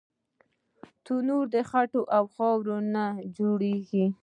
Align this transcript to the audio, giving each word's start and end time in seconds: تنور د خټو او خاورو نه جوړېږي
تنور 1.05 1.45
د 1.53 1.55
خټو 1.69 2.01
او 2.17 2.23
خاورو 2.35 2.77
نه 2.93 3.05
جوړېږي 3.37 4.05